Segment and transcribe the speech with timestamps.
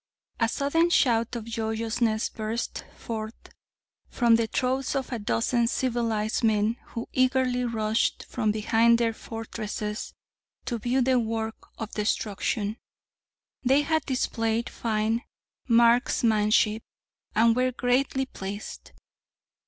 [0.39, 3.35] A sudden shout of joyousness burst forth
[4.09, 10.15] from the throats of a dozen civilized men who eagerly rushed from behind their fortresses
[10.65, 12.77] to view the work of destruction.
[13.61, 15.21] They had displayed fine
[15.67, 16.81] marksmanship
[17.35, 18.93] and were greatly pleased.